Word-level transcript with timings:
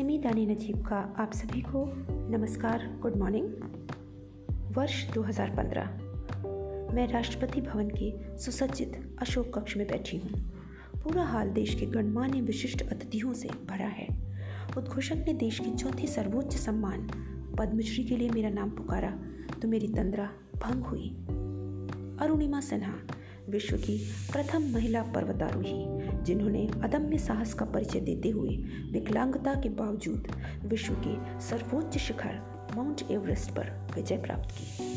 सिमी 0.00 0.18
दानी 0.18 0.46
नजीब 0.46 0.86
का 0.86 1.14
आप 1.18 1.32
सभी 1.32 1.60
को 1.60 1.92
नमस्कार 2.28 2.98
गुड 3.02 3.16
मॉर्निंग 3.16 3.44
वर्ष 4.72 5.10
2015 5.10 5.86
मैं 6.94 7.08
राष्ट्रपति 7.08 7.60
भवन 7.60 7.88
के 7.88 8.38
सुसज्जित 8.38 9.16
अशोक 9.18 9.58
कक्ष 9.58 9.76
में 9.76 9.86
बैठी 9.86 10.16
हूँ। 10.16 10.30
पूरा 11.02 11.22
हाल 11.22 11.50
देश 11.50 11.74
के 11.74 11.86
गणमान्य 11.86 12.40
विशिष्ट 12.40 12.88
अतिथियों 12.88 13.34
से 13.34 13.48
भरा 13.48 13.86
है। 13.86 14.08
उद्घोषक 14.76 15.24
ने 15.26 15.34
देश 15.34 15.58
की 15.58 15.70
चौथी 15.70 16.06
सर्वोच्च 16.06 16.56
सम्मान, 16.56 17.00
पद्मश्री 17.58 18.04
के 18.04 18.16
लिए 18.16 18.30
मेरा 18.30 18.50
नाम 18.50 18.70
पुकारा 18.70 19.18
तो 19.62 19.68
मेरी 19.68 19.88
तंद्रा 19.88 20.30
भंग 20.62 20.84
हुई। 20.84 21.08
अरुणिमा 22.20 22.60
सिन्हा, 22.60 22.94
विश्व 23.48 23.76
की 23.76 23.98
प्रथम 24.32 24.62
महिला 24.62 25.02
पर्वतारोही 25.02 26.09
जिन्होंने 26.24 26.68
अदम्य 26.82 27.18
साहस 27.18 27.54
का 27.54 27.64
परिचय 27.64 28.00
देते 28.00 28.28
हुए 28.28 28.50
विकलांगता 28.92 29.54
के 29.54 29.68
बावजूद 29.68 30.28
विश्व 30.64 30.94
के 30.94 31.40
सर्वोच्च 31.40 31.98
शिखर 31.98 32.40
माउंट 32.76 33.02
एवरेस्ट 33.10 33.50
पर 33.50 33.88
विजय 33.96 34.16
प्राप्त 34.16 34.50
की। 34.50 34.90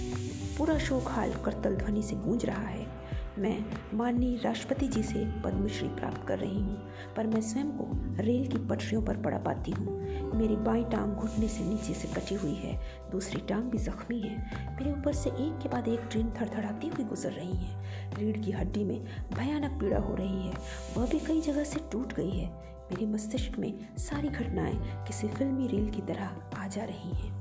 पूरा 0.58 0.78
शोक 0.78 1.04
हाल 1.08 1.34
करतल 1.46 1.76
ध्वनि 1.76 2.02
से 2.02 2.16
गूंज 2.16 2.46
रहा 2.46 2.68
है। 2.68 3.03
मैं 3.40 3.66
माननीय 3.94 4.38
राष्ट्रपति 4.38 4.88
जी 4.88 5.04
से 5.04 5.42
पद्मश्री 5.42 5.88
प्राप्त 5.88 6.28
कर 6.28 6.40
रही 6.40 6.60
हूँ, 6.60 6.90
पर 7.18 7.28
मैं 7.28 7.42
स्वयं 7.42 7.72
को 7.72 7.88
रेल 8.24 8.48
की 8.48 8.58
पटरियों 8.58 9.02
पर 9.02 9.18
पड़ा 9.18 9.38
पाती 9.38 9.72
हूँ। 9.72 9.96
मेरी 10.36 10.56
बाई 10.56 10.84
टांग 10.84 11.14
घुटने 11.14 11.48
से 11.48 11.64
नीचे 11.64 11.94
से 11.94 12.08
कटी 12.08 12.36
हुई 12.36 12.54
है, 12.54 12.80
दूसरी 13.12 13.42
टांग 13.42 13.64
भी 13.64 13.78
जख्मी 13.78 14.20
है। 14.20 14.38
मेरे 14.76 14.92
ऊपर 14.92 15.14
से 15.14 15.30
एक 15.30 15.60
के 15.64 15.70
बाद 15.70 15.88
एक 15.88 16.00
ट्रेन 16.12 16.30
थड़थड़ाती 16.30 16.88
हुई 16.88 17.06
गुजर 17.06 17.32
रही 17.32 17.58
है। 17.58 17.82
रीढ़ 18.20 18.38
की 18.38 18.52
हड्डी 18.52 18.84
में 18.84 19.04
भयानक 19.34 19.80
पीड़ा 19.80 20.00
हो 20.00 20.16
रही 20.16 20.48
है, 20.48 20.54
वह 20.98 21.08
भी 21.08 21.20
कई 21.20 21.42
जगह 21.42 21.64
से 21.64 21.80
टूट 21.92 22.14
गई 22.14 22.32
है। 22.32 22.50
मेरे 22.84 23.06
मस्तिष्क 23.06 23.60
में 23.60 23.98
सारी 23.98 24.28
घटनाएँ 24.28 25.06
किसी 25.08 25.28
फिल्मी 25.28 25.68
रील 25.68 25.90
की 25.90 26.02
तरह 26.02 26.30
आ 26.58 26.68
जा 26.68 26.84
रही 26.84 27.10
हैं। 27.10 27.34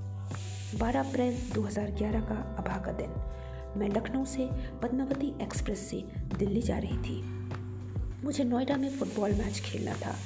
12 0.79 1.01
अप्रैल 1.01 1.37
2011 1.55 2.21
का 2.21 2.57
अभागा 2.59 2.93
दिन। 2.93 3.15
मैं 3.77 3.89
लखनऊ 3.89 4.25
से 4.25 4.49
पद्मावती 4.83 5.35
एक्सप्रेस 5.43 5.79
से 5.79 6.05
दिल्ली 6.39 6.63
जा 6.63 6.79
रही 6.79 6.99
थी। 6.99 7.23
मुझे 8.25 8.45
नोएडा 8.45 8.77
में 8.77 8.91
फुटबॉल 8.91 9.33
मैच 9.33 9.61
खेलना 9.61 9.95
था। 9.95 10.17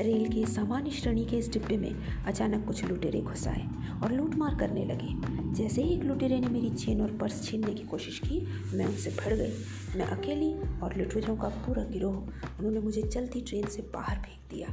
रेल 0.00 0.28
के 0.28 0.46
सामान्य 0.46 0.90
श्रेणी 0.90 1.24
के 1.24 1.36
इस 1.36 1.52
डिब्बे 1.52 1.76
में 1.76 2.24
अचानक 2.24 2.66
कुछ 2.66 2.84
लुटेरे 2.84 3.20
घुस 3.20 3.48
आए 3.48 3.66
और 4.02 4.12
लूटमार 4.12 4.54
करने 4.54 4.84
लगे। 4.84 5.08
जैसे 5.54 5.82
ही 5.82 5.94
एक 5.94 6.02
लुटेरे 6.02 6.40
ने 6.40 6.46
मेरी 6.46 6.70
चेन 6.70 7.00
और 7.00 7.16
पर्स 7.16 7.42
छीनने 7.42 7.74
की 7.74 7.82
कोशिश 7.82 8.18
की, 8.18 8.40
मैं 8.76 8.86
उनसे 8.86 9.10
भड़ 9.10 9.34
गई। 9.34 9.52
मैं 9.98 10.06
अकेली 10.06 10.80
और 10.80 10.96
लुटेरों 10.96 11.36
का 11.36 11.48
पूरा 11.48 11.84
गिरोह, 11.84 12.16
उन्होंने 12.58 12.80
मुझे 12.80 13.02
चलती 13.02 13.40
ट्रेन 13.40 13.66
से 13.66 13.82
बाहर 13.82 14.16
फेंक 14.16 14.52
दिया। 14.54 14.68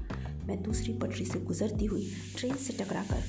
मैं 0.48 0.64
दूसरी 0.64 0.94
पटरी 0.94 1.26
से 1.26 1.40
गुजरती 1.40 1.86
हुई 1.86 2.12
ट्रेन 2.38 2.56
से 2.56 2.84
टकरा 2.84 3.04
कर 3.04 3.24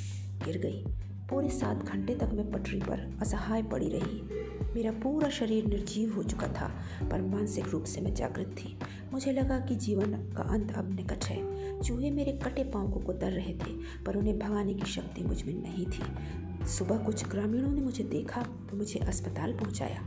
गिर 0.45 0.59
गई। 0.59 0.85
पूरे 1.31 1.49
सात 1.49 1.85
घंटे 1.85 2.15
तक 2.15 2.31
मैं 2.33 2.53
पटरी 2.53 2.81
पर 2.81 3.19
असहाय 3.21 3.63
पड़ी 3.63 3.89
रही। 3.89 4.42
मेरा 4.75 4.91
पूरा 4.93 5.29
शरीर 5.29 5.67
निर्जीव 5.67 6.15
हो 6.15 6.23
चुका 6.23 6.47
था, 6.47 6.71
पर 7.11 7.23
मानसिक 7.23 7.69
रूप 7.69 7.85
से 7.85 8.01
मैं 8.01 8.15
जागृत 8.15 8.47
थी। 8.47 8.79
मुझे 9.13 9.33
लगा 9.33 9.59
कि 9.61 9.77
जीवन 9.77 10.13
का 10.13 10.43
अंत 10.43 10.73
अब 10.73 10.95
निकट 10.95 11.25
है। 11.25 11.41
चूहे 11.83 12.11
मेरे 12.11 12.33
कटे 12.33 12.65
पाँव 12.65 12.91
को 12.91 13.01
कुतर 13.01 13.33
रहे 13.33 13.55
थे, 13.55 14.03
पर 14.07 14.17
उन्हें 14.17 14.39
भगाने 14.39 14.75
की 14.75 14.87
शक्ति 14.87 15.23
मुझमें 15.23 15.55
नहीं 15.55 15.87
थी। 15.87 16.67
सुबह 16.67 16.99
कुछ 16.99 17.29
ग्रामीणों 17.29 17.73
ने 17.73 17.81
मुझे 17.81 18.05
देखा 18.05 18.43
तो 18.43 18.77
मुझे 18.77 19.01
अस्पताल 19.01 19.53
पहुँचाया। 19.53 20.05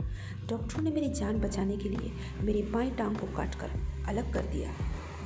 डॉक्टरों 0.50 0.82
ने 0.82 0.90
मेरी 0.90 1.08
जान 1.08 1.40
बचाने 1.40 1.76
के 1.76 1.88
लिए 1.88 2.12
मेरी 2.40 2.62
बाई 2.62 2.90
टांग 2.90 3.16
को 3.16 3.26
काट 3.26 3.54
कर 3.54 3.70
अलग 4.08 4.32
कर 4.32 4.42
दिया। 4.42 4.70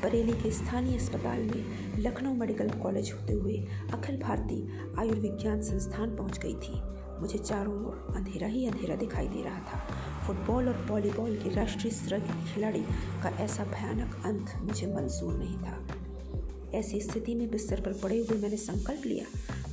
बरेली 0.03 0.33
के 0.33 0.51
स्थानीय 0.51 0.97
अस्पताल 0.97 1.41
में 1.41 1.99
लखनऊ 1.99 2.35
मेडिकल 2.35 2.71
कॉलेज 2.71 3.13
होते 3.13 3.33
हुए 3.33 3.57
अखिल 3.93 4.17
भारतीय 4.17 4.69
आयुर्विज्ञान 4.99 5.63
संस्थान 5.63 6.17
पहुँच 6.17 6.39
गई 6.39 6.55
थी। 6.55 6.81
मुझे 7.21 7.39
चारों 7.39 7.75
ओर 7.87 8.15
अंधेरा 8.17 8.49
ही 8.49 8.67
अंधेरा 8.67 8.97
दिखाई 8.97 9.29
दे 9.29 9.43
रहा 9.43 9.59
था। 9.61 9.79
फुटबॉल 10.27 10.69
और 10.69 10.87
वॉलीबॉल 10.91 11.37
के 11.37 11.55
राष्ट्रीय 11.55 11.93
स्तर 11.93 12.21
के 12.21 12.55
खिलाड़ी 12.55 12.83
का 13.23 13.29
ऐसा 13.29 13.65
भयानक 13.65 14.23
अंत 14.27 14.55
मुझे 14.63 14.87
मंजूर 14.87 15.35
नहीं 15.35 15.57
था। 15.57 16.79
ऐसी 16.79 17.01
स्थिति 17.01 17.35
में 17.35 17.51
बिस्तर 17.51 17.81
पर 17.81 17.93
पड़े 17.93 18.19
हुए 18.19 18.39
मैंने 18.39 18.57
संकल्प 18.57 19.07
लिया, 19.07 19.25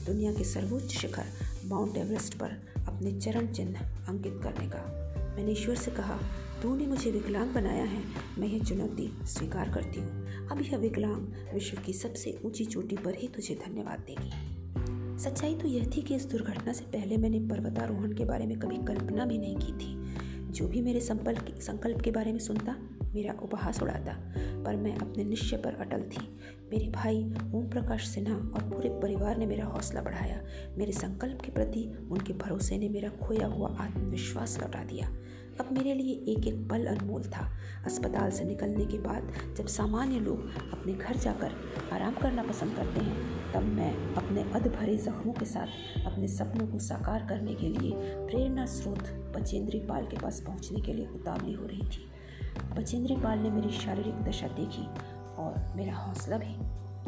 दुनिया 0.06 0.34
के 0.34 0.44
सर्वोच्च 0.44 0.92
शिखर 0.92 1.26
माउंट 1.66 1.98
एवरेस्ट 1.98 2.34
पर 2.34 2.52
अपने 2.88 3.20
चरण 3.20 3.48
चिन्ह 3.48 3.80
अंकित 4.10 4.40
करने 4.44 4.68
का। 4.70 4.86
मैंने 5.36 5.52
ईश्वर 5.52 5.76
से 5.76 5.92
कहा, 5.92 6.20
तूने 6.62 6.88
मुझे 6.88 7.12
विकलांग 7.12 7.54
बनाया 7.54 7.84
है, 7.84 8.04
मैं 8.40 8.48
यह 8.48 8.64
चुनौती 8.64 9.12
स्वीकार 9.26 9.70
करती 9.70 10.00
हूँ। 10.00 10.48
अब 10.48 10.62
यह 10.62 10.78
विकलांग 10.78 11.54
विश्व 11.54 11.82
की 11.86 11.94
सबसे 11.94 12.40
ऊँची 12.46 12.66
चोटी 12.66 12.98
पर 12.98 13.16
ही 13.16 13.28
तुझे 13.28 13.56
धन्यवाद 13.56 14.00
देगी। 14.00 14.57
सच्चाई 15.18 15.56
तो 15.56 15.68
यह 15.68 15.86
थी 15.96 16.02
कि 16.02 16.16
इस 16.16 16.26
दुर्घटना 16.26 16.74
से 16.74 16.86
पहले 16.86 17.18
मैंने 17.18 17.40
पर्वतारोहण 17.40 18.12
के 18.14 18.26
बारे 18.26 18.46
में 18.46 18.60
कभी 18.60 18.78
कल्पना 18.78 19.26
भी 19.26 19.38
नहीं 19.38 19.56
की 19.56 19.74
थी। 19.74 19.96
जो 20.52 20.68
भी 20.68 20.82
मेरे 20.82 21.00
संकल्प 21.00 21.60
संकल्प 21.60 22.02
के 22.02 22.12
बारे 22.12 22.32
में 22.32 22.40
सुनता 22.40 22.76
मेरा 23.18 23.34
उपहास 23.44 23.82
उड़ाता, 23.82 24.14
पर 24.64 24.76
मैं 24.76 24.96
अपने 24.96 25.24
निश्चय 25.24 25.58
पर 25.58 25.76
अटल 25.76 26.02
थी। 26.02 26.28
मेरे 26.72 26.88
भाई 26.90 27.24
ओम 27.56 27.70
प्रकाश 27.70 28.08
सिन्हा 28.08 28.36
और 28.36 28.70
पूरे 28.70 28.90
परिवार 28.90 29.38
ने 29.38 29.46
मेरा 29.46 29.66
हौसला 29.66 30.02
बढ़ाया। 30.02 30.42
मेरे 30.78 30.92
संकल्प 30.92 31.42
के 31.42 31.52
प्रति 31.52 31.86
उनके 32.12 32.34
भरोसे 32.34 32.78
ने 32.78 32.90
मेरा 32.90 33.10
खोया 33.10 33.48
हुआ 33.48 33.76
आत्मविश्वास 33.80 34.60
लौटा 34.62 34.84
दिया। 34.84 35.08
अब 35.60 35.70
मेरे 35.72 35.94
लिए 35.94 36.14
एक 36.32 36.48
एक 36.48 36.56
पल 36.70 36.86
अनमोल 36.86 37.24
था। 37.24 37.48
अस्पताल 37.86 38.32
से 38.32 38.44
निकलने 38.44 38.86
के 38.86 38.98
बाद 38.98 39.32
जब 39.58 39.68
सामान्य 39.68 40.20
लोग 40.20 40.50
अपने 40.74 40.94
घर 40.94 41.16
जाकर 41.16 41.52
आराम 41.94 42.16
करना 42.16 42.44
पसंद 42.44 42.76
करते 42.76 43.00
हैं, 43.00 43.38
तब 43.54 43.64
मैं 43.64 43.92
अपने 44.14 44.42
अध 44.52 44.68
भरे 44.68 44.98
जख्मों 44.98 45.34
के 45.34 45.46
साथ 45.46 46.06
अपने 46.06 46.28
सपनों 46.28 46.68
को 46.68 46.80
साकार 46.80 47.26
करने 47.30 47.54
के 47.54 47.70
लिए 47.70 47.92
प्रेरणा 48.28 48.66
स्रोत 48.66 49.10
बचेंद्री 49.36 49.80
पाल 49.80 50.06
के 50.06 50.18
पास 50.18 50.42
पहुँचने 50.42 50.82
के 50.82 50.94
लिए 50.94 51.08
उतावली 51.08 51.54
हो 51.54 51.66
रही 51.66 51.88
थी। 51.88 52.06
बचेंद्री 52.58 53.16
पाल 53.16 53.40
ने 53.40 53.50
मेरी 53.50 53.70
शारीरिक 53.70 54.24
दशा 54.24 54.48
देखी 54.48 54.88
और 55.38 55.74
मेरा 55.76 55.96
हौसला 55.96 56.38
भी। 56.38 56.56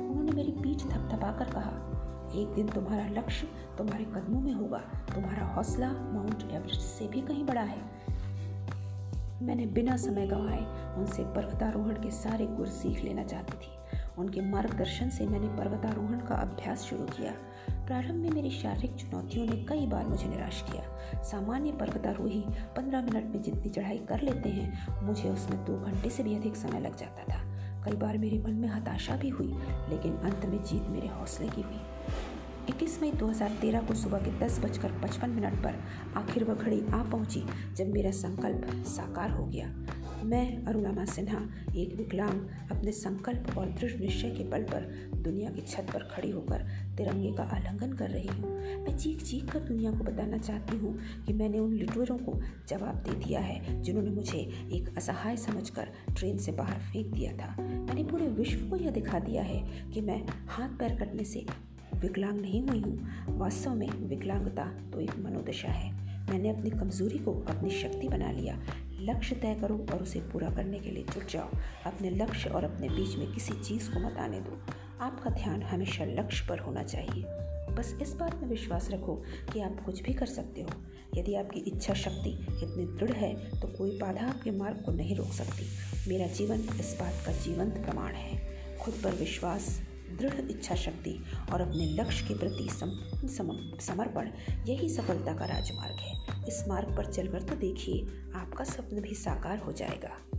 उन्होंने 0.10 0.32
मेरी 0.32 0.52
पीठ 0.52 0.78
थपथपाकर 0.78 1.50
कहा, 1.50 1.96
एक 2.36 2.48
दिन 2.48 2.68
तुम्हारा 2.68 3.08
लक्ष्य 3.08 3.48
तुम्हारे 3.78 4.04
कदमों 4.04 4.42
में 4.42 4.54
होगा। 4.54 4.78
तुम्हारा 5.16 5.46
हौसला 5.46 5.92
माउंट 5.92 6.52
एवरेस्ट 6.52 6.82
से 6.82 7.08
भी 7.08 7.22
कहीं 7.22 7.46
बड़ा 7.46 7.62
है। 7.62 7.82
मैंने 9.42 9.66
बिना 9.66 9.98
समय 9.98 10.28
गंवाए 10.28 10.96
उनसे 10.96 11.24
पर्वतारोहण 11.24 11.94
के 11.94 12.12
सारे 12.12 12.46
गुर 12.46 12.68
सीख 12.68 13.04
लेना 13.04 13.24
चाहती 13.24 13.58
थी। 13.58 13.99
उनके 14.20 14.42
मार्गदर्शन 14.42 15.10
से 15.10 15.28
मैंने 15.28 15.48
पर्वतारोहण 15.48 16.20
का 16.20 16.36
अभ्यास 16.36 16.82
शुरू 16.82 17.04
किया। 17.04 17.32
प्रारंभ 17.86 18.16
में 18.16 18.30
मेरी 18.30 18.50
शारीरिक 18.50 18.96
चुनौतियों 18.96 19.46
ने 19.46 19.56
कई 19.64 19.88
बार 19.88 20.08
मुझे 20.08 20.30
निराश 20.30 20.66
किया। 20.72 21.24
सामान्य 21.24 21.72
पर्वतारोही 21.72 22.44
पंद्रह 22.48 23.02
मिनट 23.02 23.26
में 23.26 23.42
जितनी 23.42 23.70
चढ़ाई 23.70 23.98
कर 23.98 24.22
लेते 24.22 24.50
हैं, 24.50 24.88
मुझे 25.04 25.30
उसमें 25.30 25.66
दो 25.66 25.78
घंटे 25.80 26.10
से 26.10 26.24
भी 26.24 26.36
अधिक 26.36 26.56
समय 26.56 26.80
लग 26.80 26.98
जाता 26.98 27.24
था। 27.24 27.40
कई 27.86 27.98
बार 27.98 28.18
मेरे 28.18 28.40
मन 28.40 28.54
में 28.54 28.70
हताशा 28.70 29.16
भी 29.16 29.30
हुई, 29.30 29.54
लेकिन 29.90 30.14
अंत 30.14 30.46
में 30.46 30.64
जीत 30.64 30.84
मेरे 30.84 31.08
हौसले 31.08 31.48
की 31.48 31.62
हुई। 31.62 31.82
इक्कीस 32.70 33.02
मई 33.02 33.12
2013 33.12 33.82
को 33.82 33.94
सुबह 33.94 34.18
के 34.18 34.40
दस 34.40 34.60
बजकर 34.60 34.92
पचपन 34.92 35.30
मिनट 35.30 35.54
पर 35.64 35.76
आखिर 36.18 36.44
वह 36.44 36.54
घड़ी 36.54 36.86
आ 36.94 37.04
पहुँची, 37.04 37.44
जब 37.76 37.88
मेरा 37.88 38.12
संकल्प 38.12 38.84
साकार 38.86 39.32
हो 39.32 39.46
गया। 39.46 39.68
मैं, 40.24 40.66
अरुणामा 40.66 41.06
सिन्हा, 41.06 41.38
एक 41.76 41.94
विकलांग, 41.96 42.40
अपने 42.72 42.92
संकल्प 42.92 43.58
और 43.58 43.70
दृढ़ 43.70 44.00
निश्चय 44.00 44.30
के 44.30 44.44
बल 44.44 44.64
पर 44.64 45.12
दुनिया 45.16 45.50
की 45.50 45.62
छत 45.62 45.88
पर 45.94 46.04
खड़ी 46.04 46.32
होकर 46.32 46.64
तिरंगे 46.98 47.32
का 47.34 47.44
आलंगन 47.44 47.94
कर 47.94 48.10
रही 48.10 48.28
हूँ। 48.28 48.52
मैं 48.84 48.98
चीख 48.98 49.24
चीख 49.24 49.52
कर 49.52 49.60
दुनिया 49.60 49.92
को 49.92 50.04
बताना 50.04 50.38
चाहती 50.38 50.78
हूँ 50.78 50.98
कि 51.28 51.34
मैंने 51.34 51.60
उन 51.60 51.74
लिटोरों 51.74 52.18
को 52.18 52.42
जवाब 52.70 52.96
दे 52.96 53.26
दिया 53.26 53.40
है 53.40 53.82
जिन्होंने 53.82 54.10
मुझे 54.10 54.38
एक 54.72 54.98
असहाय 54.98 55.38
समझकर 55.38 55.88
ट्रेन 56.18 56.38
से 56.38 56.52
बाहर 56.52 56.80
फेंक 56.80 57.08
दिया 57.08 57.32
था। 57.34 57.56
मैंने 57.62 58.04
पूरे 58.04 58.28
विश्व 58.28 58.70
को 58.70 58.76
यह 58.76 58.92
दिखा 58.92 59.20
दिया 59.20 59.44
है 59.44 59.90
कि 59.94 60.02
मैं 60.02 60.22
हाथ 60.48 60.70
पैर 60.70 60.96
कटने 60.96 61.24
से 61.24 61.46
विकलांग 61.96 62.42
नहीं 62.42 62.62
हुई 62.68 62.80
हूँ। 62.80 63.38
वास्तव 63.38 63.76
में 63.76 63.90
विकलांगता 64.10 64.66
तो 64.66 65.00
एक 65.00 65.18
मनोदशा 65.20 65.68
है। 65.68 65.92
मैंने 66.32 66.50
अपनी 66.50 66.70
कमज़ोरी 66.70 67.18
को 67.18 67.34
अपनी 67.50 67.70
शक्ति 67.70 68.08
बना 68.08 68.32
लिया। 68.32 68.60
लक्ष्य 69.02 69.36
तय 69.36 69.56
करो 69.62 69.86
और 69.94 70.04
उसे 70.04 70.20
पूरा 70.20 70.50
करने 70.50 70.80
के 70.80 70.92
लिए 70.92 71.04
जुट 71.04 71.28
जाओ। 71.28 71.50
अपने 71.86 72.10
लक्ष्य 72.10 72.50
और 72.50 72.64
अपने 72.64 72.90
बीच 72.90 73.18
में 73.18 73.34
किसी 73.34 73.54
चीज़ 73.64 73.92
को 73.92 74.00
मत 74.00 74.18
आने 74.18 74.42
दो। 74.42 74.60
आपका 75.02 75.30
ध्यान 75.30 75.64
हमेशा 75.64 76.06
लक्ष्य 76.06 76.46
पर 76.50 76.60
होना 76.60 76.84
चाहिए। 76.84 77.24
बस 77.70 77.98
इस 78.02 78.14
बात 78.14 78.36
में 78.36 78.50
विश्वास 78.50 78.90
रखो 78.92 79.24
कि 79.54 79.62
आप 79.62 79.84
कुछ 79.86 80.02
भी 80.04 80.14
कर 80.14 80.26
सकते 80.26 80.62
हो। 80.62 80.70
यदि 81.16 81.36
आपकी 81.36 81.60
इच्छा 81.60 81.94
शक्ति 81.94 82.30
इतनी 82.30 82.86
दृढ़ 82.86 83.18
है 83.18 83.62
तो 83.62 83.68
कोई 83.68 83.98
बाधा 84.00 84.28
आपके 84.28 84.52
मार्ग 84.52 84.82
को 84.82 84.92
नहीं 84.92 85.16
रोक 85.16 85.28
सकती। 85.28 85.66
मेरा 86.10 86.28
जीवन 86.28 86.60
इस 86.60 86.98
बात 87.00 87.14
का 87.26 87.32
जीवंत 87.32 87.74
प्रमाण 87.74 88.14
है। 88.14 88.60
खुद 88.82 88.94
पर 89.04 89.12
विश्वास 89.12 89.82
दृढ़ 90.18 90.52
इच्छा 90.52 90.76
शक्ति 90.76 91.24
और 91.54 91.62
अपने 91.62 91.86
लक्ष्य 91.86 92.28
के 92.28 92.34
प्रति 92.34 92.70
सम, 92.70 92.90
सम, 93.28 93.78
समर्पण 93.80 94.30
यही 94.68 94.90
सफलता 94.90 95.34
का 95.34 95.46
राजमार्ग 95.46 95.96
है। 95.96 96.46
इस 96.48 96.66
मार्ग 96.68 96.98
पर 96.98 97.06
चलकर 97.06 97.42
तो 97.42 97.56
देखिए 97.56 98.08
आपका 98.36 98.64
सपना 98.64 99.02
भी 99.02 99.16
साकार 99.16 99.58
हो 99.58 99.72
जाएगा। 99.72 100.39